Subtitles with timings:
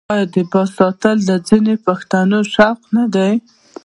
[0.13, 3.33] آیا د باز ساتل د ځینو پښتنو شوق نه دی؟